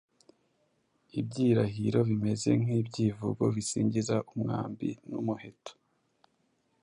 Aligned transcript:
ibyirahiro 1.19 1.99
bimeze 2.09 2.49
nk’ibyivugo 2.61 3.43
bisingiza 3.55 4.15
umwambi 4.33 4.89
n’umuheto. 5.09 5.71